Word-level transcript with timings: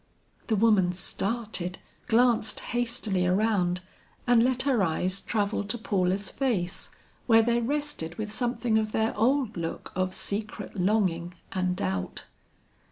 The 0.47 0.55
woman 0.55 0.93
started, 0.93 1.77
glanced 2.07 2.61
hastily 2.73 3.27
around, 3.27 3.81
and 4.25 4.41
let 4.41 4.63
her 4.63 4.81
eyes 4.81 5.21
travel 5.21 5.63
to 5.65 5.77
Paula's 5.77 6.27
face 6.31 6.89
where 7.27 7.43
they 7.43 7.59
rested 7.59 8.15
with 8.15 8.31
something 8.31 8.79
of 8.79 8.93
their 8.93 9.15
old 9.15 9.57
look 9.57 9.91
of 9.95 10.15
secret 10.15 10.75
longing 10.75 11.35
and 11.51 11.75
doubt. 11.75 12.25